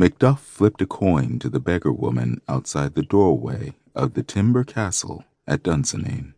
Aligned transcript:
Macduff 0.00 0.38
flipped 0.38 0.80
a 0.80 0.86
coin 0.86 1.40
to 1.40 1.48
the 1.48 1.58
beggar 1.58 1.92
woman 1.92 2.40
outside 2.48 2.94
the 2.94 3.02
doorway 3.02 3.74
of 3.96 4.14
the 4.14 4.22
timber 4.22 4.62
castle 4.62 5.24
at 5.44 5.64
Dunsinane 5.64 6.34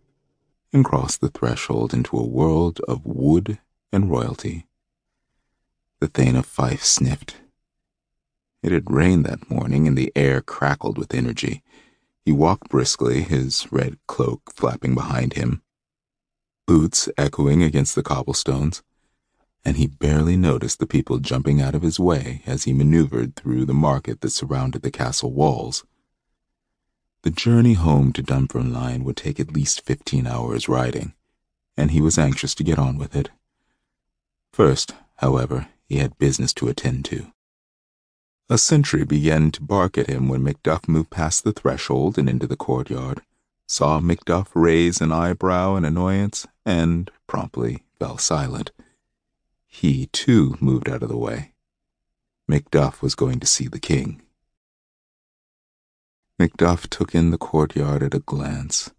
and 0.73 0.83
crossed 0.83 1.21
the 1.21 1.29
threshold 1.29 1.93
into 1.93 2.17
a 2.17 2.27
world 2.27 2.81
of 2.89 3.05
wood 3.05 3.59
and 3.93 4.11
royalty. 4.11 4.67
The 6.01 6.09
Thane 6.09 6.37
of 6.37 6.47
Fife 6.47 6.83
sniffed. 6.83 7.37
It 8.63 8.73
had 8.73 8.91
rained 8.91 9.27
that 9.27 9.51
morning 9.51 9.87
and 9.87 9.97
the 9.97 10.11
air 10.17 10.41
crackled 10.41 10.97
with 10.97 11.13
energy. 11.13 11.63
He 12.25 12.33
walked 12.33 12.71
briskly, 12.71 13.21
his 13.21 13.71
red 13.71 13.99
cloak 14.07 14.55
flapping 14.55 14.95
behind 14.95 15.35
him, 15.35 15.61
boots 16.67 17.11
echoing 17.19 17.63
against 17.63 17.95
the 17.95 18.03
cobblestones 18.03 18.83
and 19.65 19.77
he 19.77 19.87
barely 19.87 20.37
noticed 20.37 20.79
the 20.79 20.87
people 20.87 21.19
jumping 21.19 21.61
out 21.61 21.75
of 21.75 21.83
his 21.83 22.01
way 22.01 22.43
as 22.47 22.65
he 22.65 22.73
maneuvered 22.73 23.37
through 23.37 23.65
the 23.65 23.75
market 23.75 24.21
that 24.21 24.31
surrounded 24.31 24.83
the 24.83 24.91
castle 24.91 25.33
walls. 25.33 25.85
The 27.23 27.31
journey 27.31 27.75
home 27.75 28.13
to 28.15 28.23
Dunfermline 28.23 29.05
would 29.05 29.17
take 29.17 29.39
at 29.39 29.53
least 29.53 29.85
fifteen 29.85 30.27
hours 30.27 30.69
riding, 30.69 31.13
and 31.77 31.91
he 31.91 32.01
was 32.01 32.19
anxious 32.19 32.55
to 32.55 32.65
get 32.65 32.79
on 32.79 32.97
with 32.97 33.15
it. 33.15 33.31
First, 34.53 34.95
however, 35.17 35.69
he 35.87 35.97
had 35.97 36.19
business 36.19 36.55
to 36.55 36.69
attend 36.69 37.05
to. 37.07 37.33
A 38.49 38.59
sentry 38.59 39.05
began 39.05 39.51
to 39.53 39.63
bark 39.63 39.99
at 39.99 40.09
him 40.09 40.29
when 40.29 40.43
Macduff 40.43 40.89
moved 40.89 41.11
past 41.11 41.45
the 41.45 41.53
threshold 41.53 42.19
and 42.19 42.29
into 42.29 42.47
the 42.47 42.57
courtyard, 42.57 43.21
saw 43.67 44.01
Macduff 44.01 44.49
raise 44.55 45.01
an 45.01 45.13
eyebrow 45.13 45.77
in 45.77 45.85
annoyance, 45.85 46.47
and 46.67 47.11
promptly 47.27 47.85
fell 47.99 48.19
silent. 48.19 48.73
He, 49.81 50.11
too, 50.13 50.59
moved 50.61 50.91
out 50.91 51.03
of 51.03 51.09
the 51.09 51.17
way. 51.17 51.55
Macduff 52.47 53.01
was 53.01 53.15
going 53.15 53.41
to 53.41 53.47
see 53.47 53.67
the 53.67 53.81
king. 53.81 54.21
Macduff 56.39 56.87
took 56.91 57.15
in 57.15 57.31
the 57.31 57.39
courtyard 57.39 58.03
at 58.03 58.13
a 58.13 58.19
glance. 58.19 58.91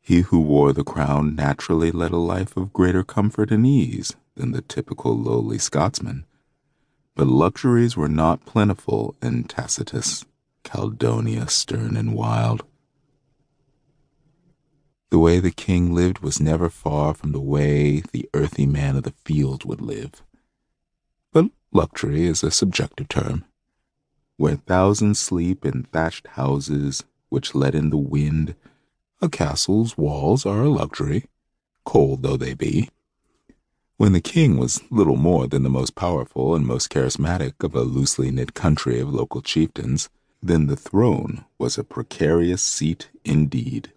He 0.00 0.22
who 0.22 0.40
wore 0.40 0.72
the 0.72 0.82
crown 0.82 1.36
naturally 1.36 1.92
led 1.92 2.10
a 2.10 2.16
life 2.16 2.56
of 2.56 2.72
greater 2.72 3.04
comfort 3.04 3.52
and 3.52 3.64
ease 3.64 4.16
than 4.34 4.50
the 4.50 4.62
typical 4.62 5.16
lowly 5.16 5.58
Scotsman. 5.58 6.26
But 7.14 7.28
luxuries 7.28 7.96
were 7.96 8.08
not 8.08 8.44
plentiful 8.44 9.14
in 9.22 9.44
Tacitus, 9.44 10.24
Caledonia 10.64 11.46
stern 11.46 11.96
and 11.96 12.14
wild. 12.14 12.64
The 15.12 15.18
way 15.18 15.40
the 15.40 15.50
king 15.50 15.92
lived 15.92 16.20
was 16.20 16.40
never 16.40 16.70
far 16.70 17.12
from 17.12 17.32
the 17.32 17.40
way 17.40 18.00
the 18.00 18.30
earthy 18.32 18.64
man 18.64 18.96
of 18.96 19.02
the 19.02 19.12
field 19.26 19.62
would 19.66 19.82
live. 19.82 20.22
But 21.32 21.50
luxury 21.70 22.22
is 22.22 22.42
a 22.42 22.50
subjective 22.50 23.08
term. 23.08 23.44
Where 24.38 24.56
thousands 24.56 25.18
sleep 25.18 25.66
in 25.66 25.82
thatched 25.82 26.28
houses 26.28 27.04
which 27.28 27.54
let 27.54 27.74
in 27.74 27.90
the 27.90 27.98
wind, 27.98 28.54
a 29.20 29.28
castle's 29.28 29.98
walls 29.98 30.46
are 30.46 30.62
a 30.62 30.70
luxury, 30.70 31.26
cold 31.84 32.22
though 32.22 32.38
they 32.38 32.54
be. 32.54 32.88
When 33.98 34.14
the 34.14 34.20
king 34.22 34.56
was 34.56 34.80
little 34.90 35.18
more 35.18 35.46
than 35.46 35.62
the 35.62 35.68
most 35.68 35.94
powerful 35.94 36.54
and 36.54 36.66
most 36.66 36.88
charismatic 36.88 37.62
of 37.62 37.74
a 37.74 37.82
loosely 37.82 38.30
knit 38.30 38.54
country 38.54 38.98
of 38.98 39.12
local 39.12 39.42
chieftains, 39.42 40.08
then 40.42 40.68
the 40.68 40.74
throne 40.74 41.44
was 41.58 41.76
a 41.76 41.84
precarious 41.84 42.62
seat 42.62 43.10
indeed. 43.26 43.92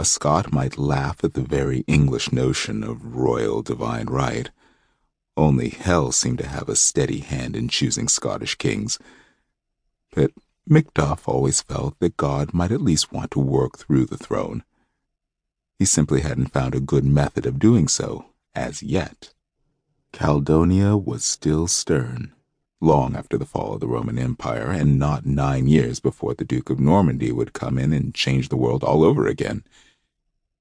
A 0.00 0.04
Scot 0.04 0.52
might 0.52 0.78
laugh 0.78 1.24
at 1.24 1.34
the 1.34 1.42
very 1.42 1.80
English 1.88 2.30
notion 2.30 2.84
of 2.84 3.16
royal 3.16 3.62
divine 3.62 4.06
right. 4.06 4.48
Only 5.36 5.70
hell 5.70 6.12
seemed 6.12 6.38
to 6.38 6.46
have 6.46 6.68
a 6.68 6.76
steady 6.76 7.18
hand 7.18 7.56
in 7.56 7.66
choosing 7.66 8.06
Scottish 8.06 8.54
kings. 8.54 9.00
But 10.14 10.30
Macduff 10.70 11.26
always 11.26 11.62
felt 11.62 11.98
that 11.98 12.16
God 12.16 12.54
might 12.54 12.70
at 12.70 12.80
least 12.80 13.12
want 13.12 13.32
to 13.32 13.40
work 13.40 13.76
through 13.76 14.06
the 14.06 14.16
throne. 14.16 14.62
He 15.80 15.84
simply 15.84 16.20
hadn't 16.20 16.52
found 16.52 16.76
a 16.76 16.80
good 16.80 17.04
method 17.04 17.44
of 17.44 17.58
doing 17.58 17.88
so, 17.88 18.26
as 18.54 18.84
yet. 18.84 19.34
Caledonia 20.12 20.96
was 20.96 21.24
still 21.24 21.66
stern, 21.66 22.32
long 22.80 23.16
after 23.16 23.36
the 23.36 23.44
fall 23.44 23.74
of 23.74 23.80
the 23.80 23.88
Roman 23.88 24.16
Empire, 24.16 24.70
and 24.70 24.96
not 24.96 25.26
nine 25.26 25.66
years 25.66 25.98
before 25.98 26.34
the 26.34 26.44
Duke 26.44 26.70
of 26.70 26.78
Normandy 26.78 27.32
would 27.32 27.52
come 27.52 27.78
in 27.78 27.92
and 27.92 28.14
change 28.14 28.48
the 28.48 28.56
world 28.56 28.84
all 28.84 29.02
over 29.02 29.26
again 29.26 29.64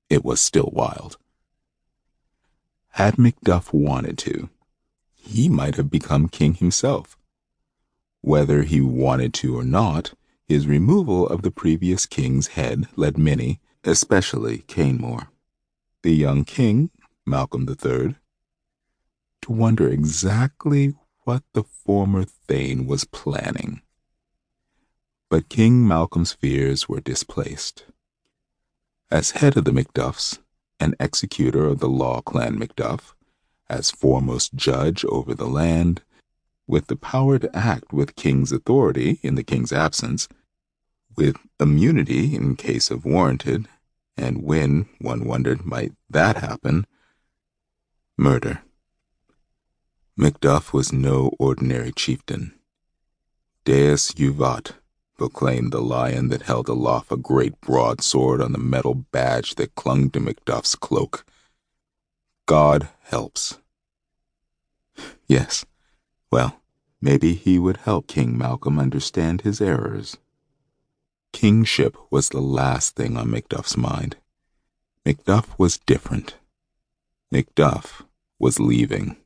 it 0.09 0.23
was 0.23 0.39
still 0.41 0.69
wild. 0.73 1.17
Had 2.91 3.15
Macduff 3.15 3.73
wanted 3.73 4.17
to, 4.19 4.49
he 5.13 5.49
might 5.49 5.75
have 5.75 5.89
become 5.89 6.29
king 6.29 6.53
himself. 6.55 7.17
Whether 8.21 8.63
he 8.63 8.81
wanted 8.81 9.33
to 9.35 9.57
or 9.57 9.63
not, 9.63 10.13
his 10.47 10.65
removal 10.67 11.27
of 11.27 11.41
the 11.41 11.51
previous 11.51 12.05
king's 12.05 12.47
head 12.47 12.87
led 12.95 13.17
many, 13.17 13.59
especially 13.83 14.59
Canmore, 14.59 15.29
the 16.01 16.15
young 16.15 16.45
king, 16.45 16.89
Malcolm 17.25 17.67
III, 17.69 18.15
to 19.41 19.51
wonder 19.51 19.89
exactly 19.89 20.95
what 21.25 21.43
the 21.53 21.63
former 21.63 22.23
Thane 22.23 22.87
was 22.87 23.03
planning. 23.03 23.81
But 25.29 25.49
King 25.49 25.85
Malcolm's 25.85 26.31
fears 26.31 26.87
were 26.87 27.01
displaced. 27.01 27.85
As 29.09 29.31
head 29.31 29.55
of 29.55 29.63
the 29.63 29.71
Macduffs, 29.71 30.39
and 30.81 30.95
executor 30.99 31.65
of 31.65 31.79
the 31.79 31.87
law 31.87 32.21
clan 32.21 32.59
Macduff, 32.59 33.13
as 33.69 33.89
foremost 33.89 34.53
judge 34.53 35.05
over 35.05 35.33
the 35.33 35.47
land, 35.47 36.01
with 36.67 36.87
the 36.87 36.97
power 36.97 37.39
to 37.39 37.55
act 37.55 37.93
with 37.93 38.17
king's 38.17 38.51
authority 38.51 39.19
in 39.23 39.35
the 39.35 39.43
king's 39.43 39.71
absence, 39.71 40.27
with 41.15 41.37
immunity 41.57 42.35
in 42.35 42.57
case 42.57 42.91
of 42.91 43.05
warranted, 43.05 43.69
and 44.17 44.43
when, 44.43 44.89
one 44.99 45.23
wondered, 45.25 45.65
might 45.65 45.93
that 46.09 46.37
happen? 46.37 46.85
Murder. 48.17 48.61
Macduff 50.17 50.73
was 50.73 50.91
no 50.91 51.31
ordinary 51.39 51.93
chieftain. 51.93 52.53
Deus 53.63 54.11
juvat, 54.11 54.73
proclaimed 55.17 55.71
the 55.71 55.81
lion 55.81 56.29
that 56.29 56.43
held 56.43 56.69
aloft 56.69 57.11
a 57.11 57.17
great 57.17 57.59
broadsword 57.59 58.41
on 58.41 58.51
the 58.51 58.57
metal 58.57 58.93
badge 58.93 59.55
that 59.55 59.75
clung 59.75 60.09
to 60.11 60.19
Macduff's 60.19 60.75
cloak. 60.75 61.25
God 62.45 62.87
helps. 63.03 63.57
Yes, 65.27 65.65
well, 66.31 66.61
maybe 67.01 67.33
he 67.33 67.59
would 67.59 67.77
help 67.77 68.07
King 68.07 68.37
Malcolm 68.37 68.79
understand 68.79 69.41
his 69.41 69.59
errors. 69.59 70.17
Kingship 71.33 71.97
was 72.09 72.29
the 72.29 72.41
last 72.41 72.95
thing 72.95 73.17
on 73.17 73.27
Macduff's 73.27 73.77
mind. 73.77 74.15
Macduff 75.05 75.57
was 75.57 75.77
different. 75.79 76.35
Macduff 77.33 78.03
was 78.39 78.59
leaving. 78.59 79.17